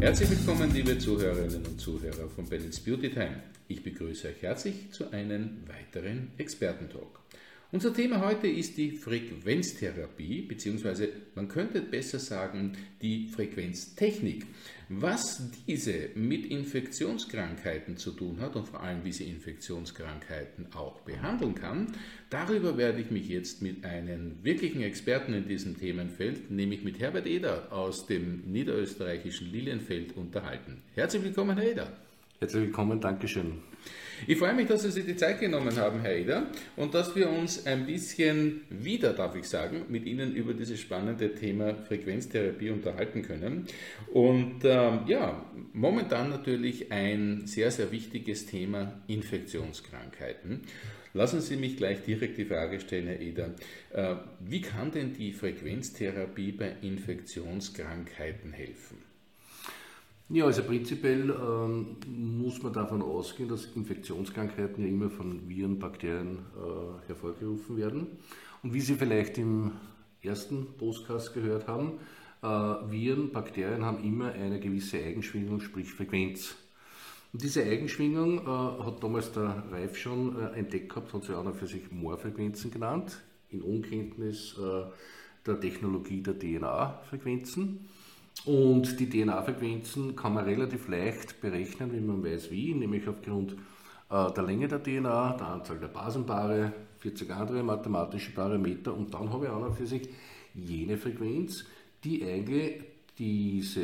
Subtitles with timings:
[0.00, 3.42] Herzlich willkommen, liebe Zuhörerinnen und Zuhörer von Balance Beauty Time.
[3.68, 7.20] Ich begrüße euch herzlich zu einem weiteren Expertentalk.
[7.72, 14.46] Unser Thema heute ist die Frequenztherapie, beziehungsweise man könnte besser sagen die Frequenztechnik.
[14.88, 21.56] Was diese mit Infektionskrankheiten zu tun hat und vor allem wie sie Infektionskrankheiten auch behandeln
[21.56, 21.88] kann,
[22.30, 27.26] darüber werde ich mich jetzt mit einem wirklichen Experten in diesem Themenfeld, nämlich mit Herbert
[27.26, 30.82] Eder aus dem niederösterreichischen Lilienfeld unterhalten.
[30.94, 31.92] Herzlich willkommen, Herr Eder.
[32.38, 33.54] Herzlich willkommen, Dankeschön.
[34.26, 37.30] Ich freue mich, dass Sie sich die Zeit genommen haben, Herr Eder, und dass wir
[37.30, 43.22] uns ein bisschen wieder, darf ich sagen, mit Ihnen über dieses spannende Thema Frequenztherapie unterhalten
[43.22, 43.66] können.
[44.12, 50.62] Und ähm, ja, momentan natürlich ein sehr, sehr wichtiges Thema Infektionskrankheiten.
[51.12, 53.54] Lassen Sie mich gleich direkt die Frage stellen, Herr Eder.
[53.92, 59.05] Äh, wie kann denn die Frequenztherapie bei Infektionskrankheiten helfen?
[60.28, 66.38] Ja, also prinzipiell ähm, muss man davon ausgehen, dass Infektionskrankheiten ja immer von Viren, Bakterien
[66.56, 68.08] äh, hervorgerufen werden.
[68.64, 69.70] Und wie Sie vielleicht im
[70.22, 72.00] ersten Podcast gehört haben,
[72.42, 76.56] äh, Viren, Bakterien haben immer eine gewisse Eigenschwingung, sprich Frequenz.
[77.32, 81.44] Und diese Eigenschwingung äh, hat damals der Reif schon äh, entdeckt gehabt, hat sie auch
[81.44, 84.86] noch für sich Moorfrequenzen genannt, in Unkenntnis äh,
[85.46, 87.88] der Technologie der DNA-Frequenzen.
[88.44, 93.56] Und die DNA-Frequenzen kann man relativ leicht berechnen, wenn man weiß wie, nämlich aufgrund
[94.10, 99.32] äh, der Länge der DNA, der Anzahl der Basenpaare, 40 andere mathematische Parameter und dann
[99.32, 100.08] habe ich auch noch für sich
[100.54, 101.64] jene Frequenz,
[102.04, 102.82] die eigentlich
[103.18, 103.80] diese,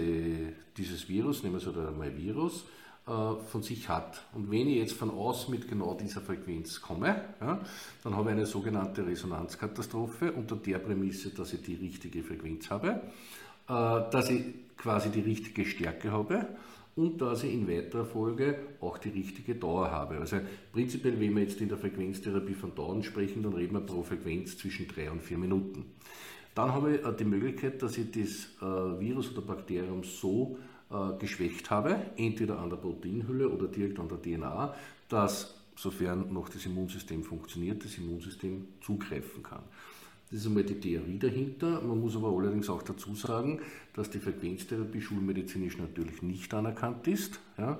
[0.77, 2.65] dieses Virus, nehmen wir es oder mal Virus,
[3.07, 4.23] äh, von sich hat.
[4.33, 7.61] Und wenn ich jetzt von außen mit genau dieser Frequenz komme, ja,
[8.05, 13.01] dann habe ich eine sogenannte Resonanzkatastrophe unter der Prämisse, dass ich die richtige Frequenz habe.
[13.73, 14.43] Äh, dass ich
[14.77, 16.47] quasi die richtige Stärke habe
[16.95, 20.19] und dass ich in weiterer Folge auch die richtige Dauer habe.
[20.19, 20.41] Also
[20.73, 24.59] prinzipiell, wenn wir jetzt in der Frequenztherapie von Dauern sprechen, dann reden wir pro Frequenz
[24.59, 25.87] zwischen drei und vier Minuten.
[26.55, 30.59] Dann habe ich äh, die Möglichkeit, dass ich das äh, Virus oder Bakterium so
[31.19, 34.75] geschwächt habe, entweder an der Proteinhülle oder direkt an der DNA,
[35.09, 39.63] dass, sofern noch das Immunsystem funktioniert, das Immunsystem zugreifen kann.
[40.33, 41.83] Das ist einmal die Theorie dahinter.
[41.83, 43.61] Man muss aber allerdings auch dazu sagen,
[43.93, 47.79] dass die Frequenztherapie schulmedizinisch natürlich nicht anerkannt ist ja,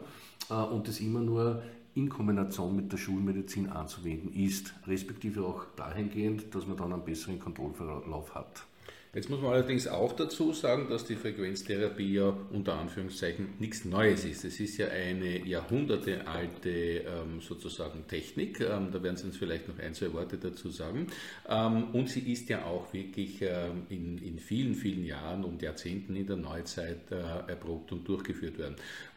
[0.51, 1.63] äh, und das immer nur
[1.95, 7.41] in Kombination mit der Schulmedizin anzuwenden ist, respektive auch dahingehend, dass man dann einen besseren
[7.41, 8.67] Kontrollverlauf hat.
[9.15, 14.25] Jetzt muss man allerdings auch dazu sagen, dass die Frequenztherapie ja unter Anführungszeichen nichts Neues
[14.25, 14.43] ist.
[14.43, 18.61] Es ist ja eine jahrhundertealte ähm, sozusagen Technik.
[18.61, 21.09] Ähm, da werden Sie uns vielleicht noch ein, zwei Worte dazu sagen.
[21.47, 26.17] Ähm, und sie ist ja auch wirklich ähm, in, in vielen, vielen Jahren und Jahrzehnten
[26.17, 28.77] in der Neuzeit äh, erprobt und durchgeführt worden.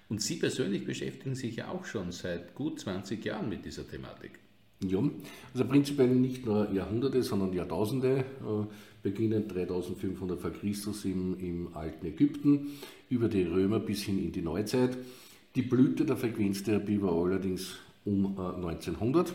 [0.10, 4.45] Und Sie persönlich beschäftigen sich ja auch schon seit gut 20 Jahren mit dieser Thematik.
[4.90, 5.00] Ja,
[5.54, 8.24] also prinzipiell nicht nur Jahrhunderte, sondern Jahrtausende, äh,
[9.02, 12.72] beginnend 3500 vor Christus im, im alten Ägypten,
[13.10, 14.98] über die Römer bis hin in die Neuzeit.
[15.56, 19.30] Die Blüte der Frequenztherapie war allerdings um 1900.
[19.30, 19.34] Äh,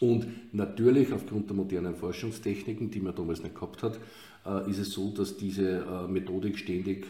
[0.00, 3.98] Und natürlich aufgrund der modernen Forschungstechniken, die man damals nicht gehabt hat,
[4.46, 7.06] äh, ist es so, dass diese Methodik ständig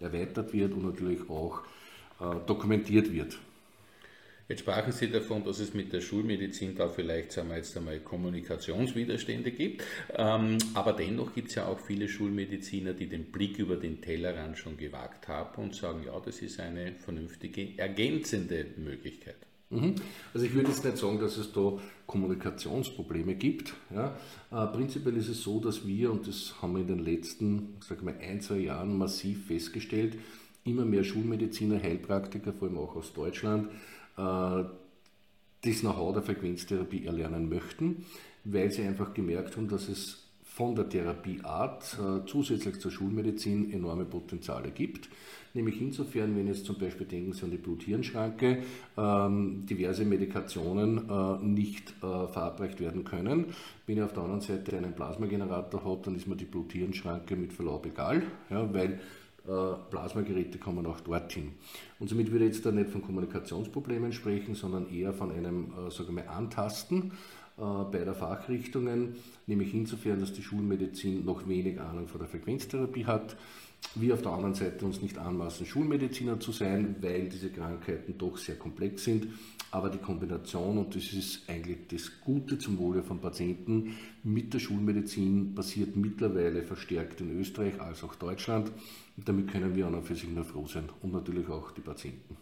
[0.00, 1.62] erweitert wird und natürlich auch
[2.46, 3.38] dokumentiert wird.
[4.48, 7.98] Jetzt sprachen Sie davon, dass es mit der Schulmedizin da vielleicht, sagen wir jetzt einmal,
[7.98, 9.82] Kommunikationswiderstände gibt.
[10.14, 14.56] Ähm, aber dennoch gibt es ja auch viele Schulmediziner, die den Blick über den Tellerrand
[14.56, 19.36] schon gewagt haben und sagen, ja, das ist eine vernünftige, ergänzende Möglichkeit.
[19.70, 19.96] Mhm.
[20.32, 23.74] Also ich würde jetzt nicht sagen, dass es da Kommunikationsprobleme gibt.
[23.92, 24.16] Ja.
[24.52, 28.00] Äh, prinzipiell ist es so, dass wir, und das haben wir in den letzten sag
[28.02, 30.16] mal, ein, zwei Jahren massiv festgestellt,
[30.62, 33.70] immer mehr Schulmediziner, Heilpraktiker, vor allem auch aus Deutschland,
[34.16, 38.06] das Know-how der Frequenztherapie erlernen möchten,
[38.44, 40.26] weil sie einfach gemerkt haben, dass es
[40.56, 45.10] von der Therapieart äh, zusätzlich zur Schulmedizin enorme Potenziale gibt.
[45.52, 48.62] Nämlich insofern, wenn jetzt zum Beispiel denken Sie an die Blut-Hirn-Schranke,
[48.96, 53.46] ähm, diverse Medikationen äh, nicht äh, verabreicht werden können.
[53.86, 57.52] Wenn ich auf der anderen Seite einen Plasmagenerator habe, dann ist mir die Blut-Hirn-Schranke mit
[57.52, 58.98] Verlaub egal, ja, weil
[59.90, 61.52] Plasmageräte kommen auch dorthin.
[61.98, 65.90] Und somit würde ich jetzt da nicht von Kommunikationsproblemen sprechen, sondern eher von einem, äh,
[65.90, 67.12] sagen wir, Antasten
[67.58, 69.16] äh, beider Fachrichtungen,
[69.46, 73.36] nämlich insofern, dass die Schulmedizin noch wenig Ahnung von der Frequenztherapie hat,
[73.94, 78.36] wir auf der anderen Seite uns nicht anmaßen, Schulmediziner zu sein, weil diese Krankheiten doch
[78.36, 79.28] sehr komplex sind
[79.70, 84.58] aber die Kombination, und das ist eigentlich das Gute zum Wohle von Patienten, mit der
[84.58, 88.70] Schulmedizin passiert mittlerweile verstärkt in Österreich als auch Deutschland.
[89.16, 91.80] Und damit können wir an und für sich nur froh sein und natürlich auch die
[91.80, 92.36] Patienten.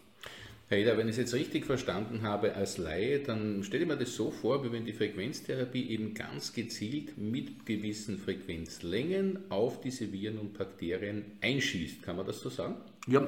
[0.67, 3.97] Herr Eder, wenn ich es jetzt richtig verstanden habe als Laie, dann stelle ich mir
[3.97, 10.11] das so vor, wie wenn die Frequenztherapie eben ganz gezielt mit gewissen Frequenzlängen auf diese
[10.11, 12.01] Viren und Bakterien einschießt.
[12.01, 12.77] Kann man das so sagen?
[13.05, 13.27] Ja,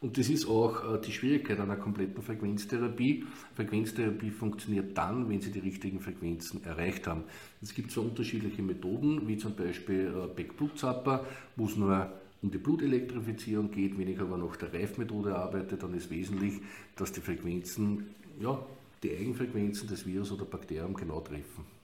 [0.00, 3.24] und das ist auch äh, die Schwierigkeit einer kompletten Frequenztherapie.
[3.54, 7.24] Frequenztherapie funktioniert dann, wenn Sie die richtigen Frequenzen erreicht haben.
[7.62, 11.24] Es gibt so unterschiedliche Methoden, wie zum Beispiel äh, Beckblutzapper,
[11.56, 12.12] wo es nur
[12.42, 16.60] um die Blutelektrifizierung geht, wenn ich aber nach der Reifmethode arbeite, dann ist wesentlich,
[16.94, 18.64] dass die Frequenzen, ja,
[19.02, 21.75] die Eigenfrequenzen des Virus oder Bakterium genau treffen.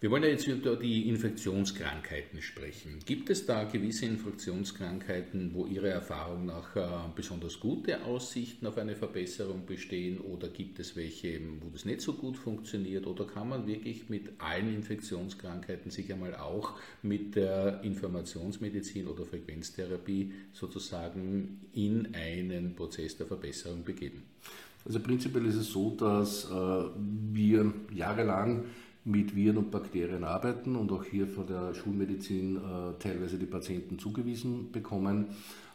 [0.00, 3.00] Wir wollen ja jetzt über die Infektionskrankheiten sprechen.
[3.04, 8.96] Gibt es da gewisse Infektionskrankheiten, wo Ihrer Erfahrung nach äh, besonders gute Aussichten auf eine
[8.96, 13.66] Verbesserung bestehen oder gibt es welche, wo das nicht so gut funktioniert oder kann man
[13.66, 22.74] wirklich mit allen Infektionskrankheiten sich einmal auch mit der Informationsmedizin oder Frequenztherapie sozusagen in einen
[22.74, 24.22] Prozess der Verbesserung begeben?
[24.82, 28.64] Also prinzipiell ist es so, dass äh, wir jahrelang
[29.04, 32.60] mit Viren und Bakterien arbeiten und auch hier von der Schulmedizin äh,
[32.98, 35.26] teilweise die Patienten zugewiesen bekommen.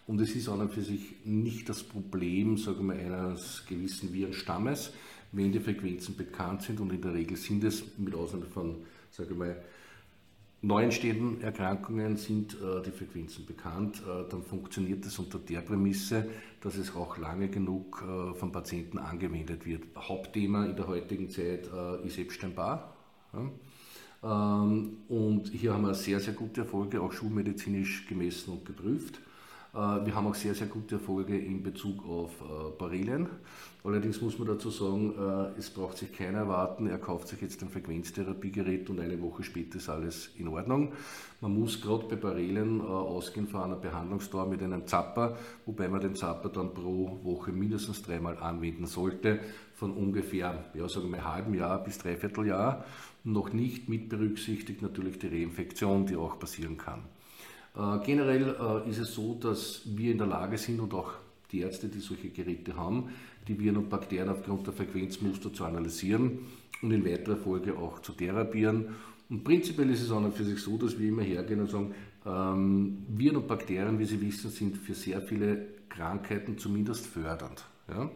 [0.08, 4.94] Und es ist an und für sich nicht das Problem, sagen wir, eines gewissen Virenstammes,
[5.32, 8.76] wenn die Frequenzen bekannt sind und in der Regel sind es, mit Ausnahme von,
[9.10, 9.56] sage ich mal,
[10.62, 16.28] neu entstehenden Erkrankungen sind äh, die Frequenzen bekannt, äh, dann funktioniert es unter der Prämisse,
[16.62, 19.84] dass es auch lange genug äh, von Patienten angewendet wird.
[19.96, 22.95] Hauptthema in der heutigen Zeit äh, ist Epstein-Barr,
[24.22, 29.20] und hier haben wir sehr, sehr gute Erfolge, auch schulmedizinisch gemessen und geprüft.
[29.76, 33.28] Äh, wir haben auch sehr, sehr gute Erfolge in Bezug auf äh, Barilien.
[33.84, 37.62] Allerdings muss man dazu sagen, äh, es braucht sich keiner erwarten, er kauft sich jetzt
[37.62, 40.94] ein Frequenztherapiegerät und eine Woche später ist alles in Ordnung.
[41.42, 46.16] Man muss gerade bei Barilien ausgehen von einer Behandlungsdauer mit einem Zapper, wobei man den
[46.16, 49.40] Zapper dann pro Woche mindestens dreimal anwenden sollte,
[49.76, 52.86] von ungefähr, ja, sagen wir, halben Jahr bis dreiviertel Jahr
[53.24, 57.04] noch nicht mit berücksichtigt natürlich die Reinfektion, die auch passieren kann.
[57.78, 61.14] Äh, generell äh, ist es so, dass wir in der Lage sind und auch
[61.52, 63.10] die Ärzte, die solche Geräte haben,
[63.48, 66.40] die Viren und Bakterien aufgrund der Frequenzmuster zu analysieren
[66.82, 68.96] und in weiterer Folge auch zu therapieren.
[69.30, 71.94] Und prinzipiell ist es an und für sich so, dass wir immer hergehen und sagen,
[72.26, 77.66] ähm, Viren und Bakterien, wie Sie wissen, sind für sehr viele Krankheiten zumindest fördernd.
[77.90, 78.10] Ja?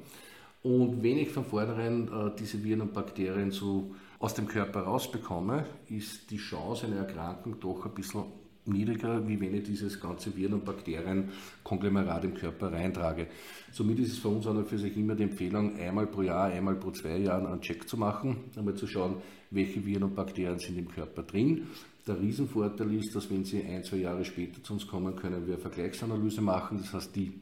[0.61, 5.65] Und wenn ich von vornherein äh, diese Viren und Bakterien so aus dem Körper rausbekomme,
[5.88, 8.23] ist die Chance einer Erkrankung doch ein bisschen
[8.71, 13.27] niedriger, wie wenn ich dieses ganze Viren- und Bakterienkonglomerat im Körper reintrage.
[13.71, 16.75] Somit ist es für uns und für sich immer die Empfehlung, einmal pro Jahr, einmal
[16.75, 19.16] pro zwei Jahren einen Check zu machen, einmal zu schauen,
[19.51, 21.68] welche Viren und Bakterien sind im Körper drin.
[22.07, 25.54] Der Riesenvorteil ist, dass wenn Sie ein, zwei Jahre später zu uns kommen, können wir
[25.54, 26.80] eine Vergleichsanalyse machen.
[26.80, 27.33] Das heißt, die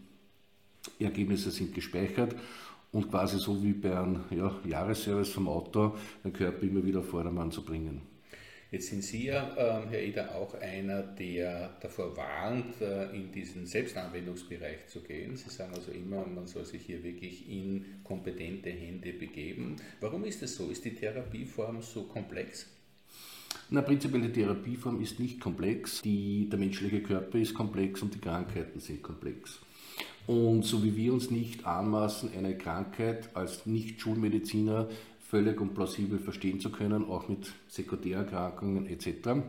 [0.99, 2.35] Ergebnisse sind gespeichert
[2.91, 7.51] und quasi so wie bei einem ja, Jahresservice vom Auto den Körper immer wieder Vordermann
[7.51, 8.01] zu bringen.
[8.69, 13.65] Jetzt sind Sie ja, äh, Herr Eder, auch einer, der davor warnt, äh, in diesen
[13.65, 15.37] Selbstanwendungsbereich zu gehen.
[15.37, 19.77] Sie sagen also immer, man soll sich hier wirklich in kompetente Hände begeben.
[20.01, 20.69] Warum ist das so?
[20.69, 22.67] Ist die Therapieform so komplex?
[23.69, 26.01] Na, prinzipiell die Therapieform ist nicht komplex.
[26.01, 29.59] Die, der menschliche Körper ist komplex und die Krankheiten sind komplex.
[30.25, 34.89] Und so wie wir uns nicht anmaßen, eine Krankheit als Nicht-Schulmediziner
[35.29, 39.43] völlig und plausibel verstehen zu können, auch mit Sekundärerkrankungen etc.,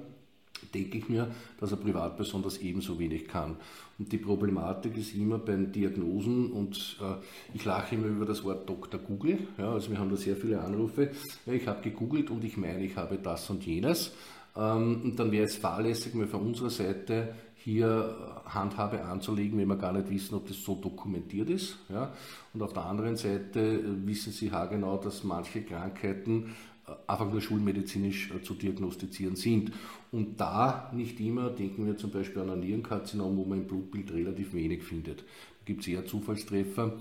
[0.75, 1.31] denke ich mir,
[1.61, 3.57] dass eine Privatperson das ebenso wenig kann.
[3.97, 7.15] Und die Problematik ist immer bei den Diagnosen und äh,
[7.55, 9.01] ich lache immer über das Wort Dr.
[9.01, 9.39] Google.
[9.57, 11.13] Ja, also wir haben da sehr viele Anrufe.
[11.47, 14.13] Ja, ich habe gegoogelt und ich meine, ich habe das und jenes.
[14.57, 17.35] Ähm, und dann wäre es fahrlässig, mal von unserer Seite
[17.69, 21.77] hier Handhabe anzulegen, wenn wir gar nicht wissen, ob das so dokumentiert ist.
[21.91, 22.15] Ja?
[22.55, 26.55] Und auf der anderen Seite äh, wissen Sie haargenau, dass manche Krankheiten
[26.87, 29.73] äh, einfach nur schulmedizinisch äh, zu diagnostizieren sind.
[30.13, 34.15] Und da nicht immer, denken wir zum Beispiel an ein Nierenkarzinom, wo man im Blutbild
[34.15, 35.21] relativ wenig findet.
[35.21, 36.95] Da gibt es eher Zufallstreffer.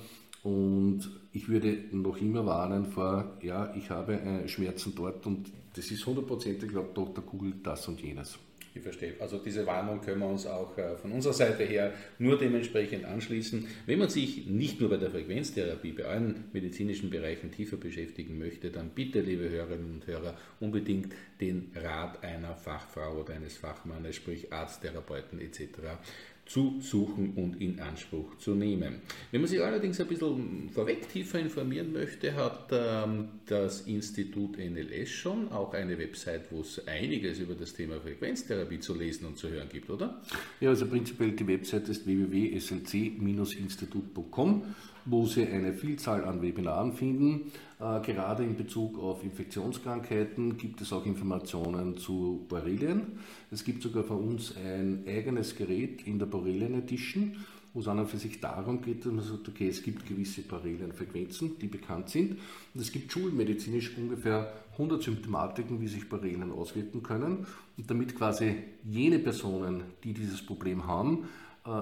[0.44, 6.06] Und ich würde noch immer warnen vor, ja, ich habe Schmerzen dort und das ist
[6.06, 7.26] hundertprozentig, glaube Dr.
[7.26, 8.38] Kugel das und jenes.
[8.78, 9.14] Ich verstehe.
[9.20, 13.68] Also diese Warnung können wir uns auch äh, von unserer Seite her nur dementsprechend anschließen.
[13.88, 18.70] Wenn man sich nicht nur bei der Frequenztherapie, bei allen medizinischen Bereichen tiefer beschäftigen möchte,
[18.70, 24.54] dann bitte, liebe Hörerinnen und Hörer, unbedingt den Rat einer Fachfrau oder eines Fachmannes, sprich
[24.54, 25.98] Arzt, Therapeuten etc
[26.48, 29.02] zu suchen und in Anspruch zu nehmen.
[29.32, 35.10] Wenn man sich allerdings ein bisschen vorweg tiefer informieren möchte, hat ähm, das Institut NLS
[35.10, 39.50] schon auch eine Website, wo es einiges über das Thema Frequenztherapie zu lesen und zu
[39.50, 40.22] hören gibt, oder?
[40.60, 44.76] Ja, also prinzipiell die Website ist www.slc-institut.com
[45.10, 47.52] wo Sie eine Vielzahl an Webinaren finden.
[47.80, 53.20] Äh, gerade in Bezug auf Infektionskrankheiten gibt es auch Informationen zu Borrelien.
[53.50, 57.38] Es gibt sogar von uns ein eigenes Gerät in der Borrelien Edition,
[57.74, 60.42] wo es an und für sich darum geht, dass man sagt, okay, es gibt gewisse
[60.42, 62.34] Borrelienfrequenzen, die bekannt sind.
[62.74, 67.46] Und es gibt schulmedizinisch ungefähr 100 Symptomatiken, wie sich Borrelien auswirken können.
[67.78, 71.26] Und damit quasi jene Personen, die dieses Problem haben,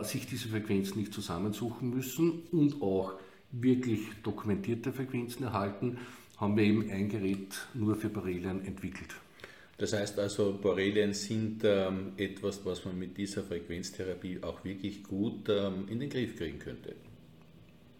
[0.03, 3.13] sich diese Frequenzen nicht zusammensuchen müssen und auch
[3.51, 5.97] wirklich dokumentierte Frequenzen erhalten,
[6.37, 9.15] haben wir eben ein Gerät nur für Borrelien entwickelt.
[9.77, 15.49] Das heißt also, Borrelien sind ähm, etwas, was man mit dieser Frequenztherapie auch wirklich gut
[15.49, 16.95] ähm, in den Griff kriegen könnte.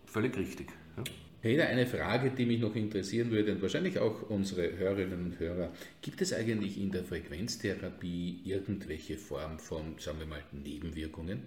[0.06, 0.68] Völlig richtig.
[0.96, 1.04] Ja.
[1.42, 5.72] Peter, eine Frage, die mich noch interessieren würde und wahrscheinlich auch unsere Hörerinnen und Hörer.
[6.02, 11.44] Gibt es eigentlich in der Frequenztherapie irgendwelche Form von, sagen wir mal, Nebenwirkungen?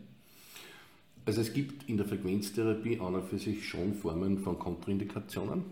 [1.24, 5.64] Also es gibt in der Frequenztherapie an und für sich schon Formen von Kontraindikationen.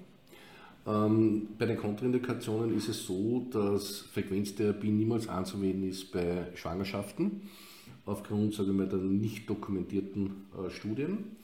[0.86, 7.42] Ähm, bei den Kontraindikationen ist es so, dass Frequenztherapie niemals anzuwenden ist bei Schwangerschaften,
[8.04, 11.36] aufgrund sagen wir, der nicht dokumentierten äh, Studien.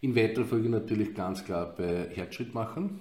[0.00, 3.00] In weiterer Folge natürlich ganz klar bei Herzschrittmachern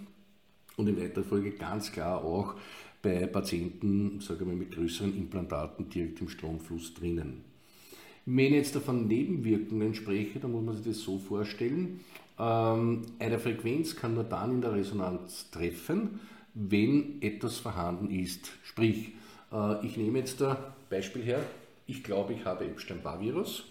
[0.76, 2.56] und in weiterer Folge ganz klar auch
[3.02, 7.44] bei Patienten sagen wir, mit größeren Implantaten direkt im Stromfluss drinnen.
[8.30, 12.02] Wenn ich jetzt davon Nebenwirkungen spreche, dann muss man sich das so vorstellen,
[12.38, 16.20] ähm, eine Frequenz kann nur dann in der Resonanz treffen,
[16.54, 18.52] wenn etwas vorhanden ist.
[18.64, 19.14] Sprich,
[19.54, 20.58] äh, ich nehme jetzt ein
[20.90, 21.42] Beispiel her,
[21.86, 23.64] ich glaube, ich habe Epstein-Barr-Virus,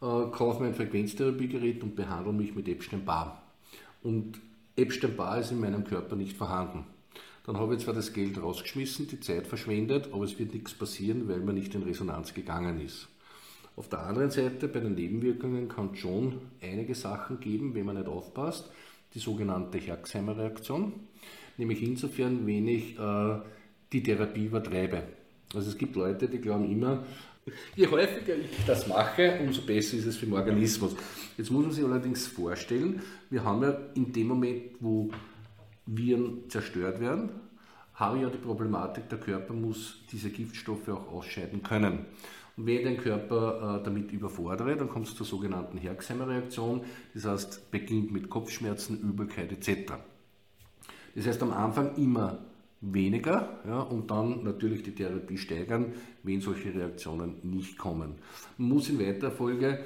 [0.00, 3.40] äh, kaufe mein Frequenztherapiegerät und behandle mich mit Epstein-Barr.
[4.02, 4.40] Und
[4.74, 6.84] Epstein-Barr ist in meinem Körper nicht vorhanden.
[7.46, 11.28] Dann habe ich zwar das Geld rausgeschmissen, die Zeit verschwendet, aber es wird nichts passieren,
[11.28, 13.06] weil man nicht in Resonanz gegangen ist.
[13.74, 17.96] Auf der anderen Seite, bei den Nebenwirkungen kann es schon einige Sachen geben, wenn man
[17.96, 18.70] nicht aufpasst.
[19.14, 20.92] Die sogenannte Herxheimer-Reaktion,
[21.58, 23.40] nämlich insofern, wenn ich äh,
[23.92, 25.02] die Therapie übertreibe.
[25.54, 27.04] Also es gibt Leute, die glauben immer,
[27.76, 30.94] je häufiger ich das mache, umso besser ist es für den Organismus.
[31.36, 35.10] Jetzt muss man sich allerdings vorstellen, wir haben ja in dem Moment, wo
[35.86, 37.30] Viren zerstört werden,
[37.94, 42.06] haben wir ja die Problematik, der Körper muss diese Giftstoffe auch ausscheiden können.
[42.56, 46.82] Und wenn ich den Körper äh, damit überfordere, dann kommt es zur sogenannten Herxheimer-Reaktion.
[47.14, 49.94] Das heißt, beginnt mit Kopfschmerzen, Übelkeit etc.
[51.14, 52.38] Das heißt, am Anfang immer
[52.80, 55.92] weniger ja, und dann natürlich die Therapie steigern,
[56.24, 58.16] wenn solche Reaktionen nicht kommen.
[58.58, 59.78] Man muss in weiterer Folge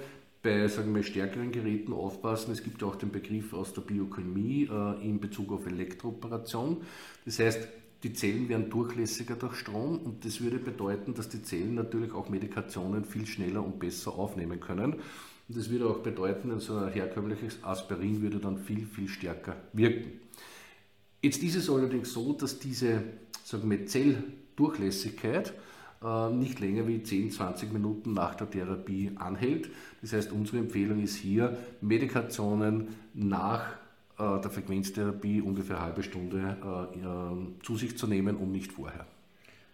[0.42, 2.52] bei sagen wir, stärkeren Geräten aufpassen.
[2.52, 6.82] Es gibt auch den Begriff aus der Biochemie äh, in Bezug auf Elektrooperation.
[7.24, 7.68] Das heißt,
[8.02, 12.28] die Zellen werden durchlässiger durch Strom und das würde bedeuten, dass die Zellen natürlich auch
[12.28, 14.94] Medikationen viel schneller und besser aufnehmen können.
[15.48, 20.20] Und das würde auch bedeuten, so ein herkömmliches Aspirin würde dann viel, viel stärker wirken.
[21.22, 23.02] Jetzt ist es allerdings so, dass diese
[23.46, 25.54] sagen wir, Zelldurchlässigkeit
[26.02, 29.70] äh, nicht länger wie 10, 20 Minuten nach der Therapie anhält.
[30.02, 33.66] Das heißt, unsere Empfehlung ist hier, Medikationen nach
[34.18, 39.06] der Frequenztherapie ungefähr eine halbe Stunde äh, zu sich zu nehmen und nicht vorher.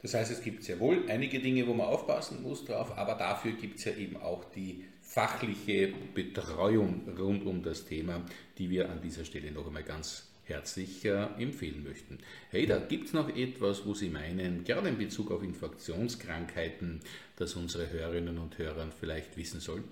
[0.03, 3.53] Das heißt, es gibt sehr wohl einige Dinge, wo man aufpassen muss drauf, aber dafür
[3.53, 8.23] gibt es ja eben auch die fachliche Betreuung rund um das Thema,
[8.59, 12.19] die wir an dieser Stelle noch einmal ganz herzlich äh, empfehlen möchten.
[12.51, 17.01] Hey, da gibt es noch etwas, wo Sie meinen, gerade in Bezug auf Infektionskrankheiten,
[17.37, 19.85] dass unsere Hörerinnen und Hörer vielleicht wissen sollen?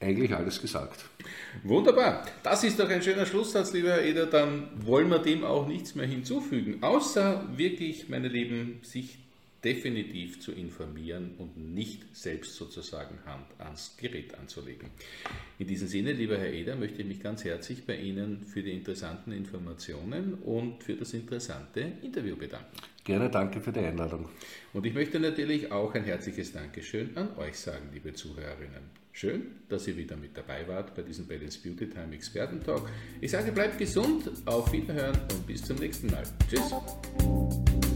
[0.00, 1.04] Eigentlich alles gesagt.
[1.64, 2.26] Wunderbar.
[2.42, 4.26] Das ist doch ein schöner Schlusssatz, lieber Herr Eder.
[4.26, 9.18] Dann wollen wir dem auch nichts mehr hinzufügen, außer wirklich, meine Lieben, sich
[9.64, 14.88] definitiv zu informieren und nicht selbst sozusagen Hand ans Gerät anzulegen.
[15.58, 18.70] In diesem Sinne, lieber Herr Eder, möchte ich mich ganz herzlich bei Ihnen für die
[18.70, 22.76] interessanten Informationen und für das interessante Interview bedanken.
[23.08, 24.28] Gerne, danke für die Einladung.
[24.74, 28.82] Und ich möchte natürlich auch ein herzliches Dankeschön an euch sagen, liebe Zuhörerinnen.
[29.12, 32.86] Schön, dass ihr wieder mit dabei wart bei diesem Balance Beauty Time Experten Talk.
[33.22, 36.24] Ich sage, bleibt gesund, auf Wiederhören und bis zum nächsten Mal.
[36.50, 37.87] Tschüss.